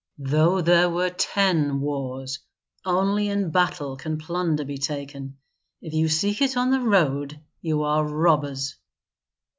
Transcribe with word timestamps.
"Though 0.17 0.61
there 0.61 0.89
were 0.89 1.11
ten 1.11 1.79
wars, 1.79 2.39
only 2.83 3.29
in 3.29 3.51
battle 3.51 3.95
can 3.97 4.17
plunder 4.17 4.65
be 4.65 4.79
taken; 4.79 5.37
if 5.79 5.93
you 5.93 6.09
seek 6.09 6.41
it 6.41 6.57
on 6.57 6.71
the 6.71 6.79
road, 6.81 7.39
you 7.61 7.83
are 7.83 8.03
robbers." 8.03 8.77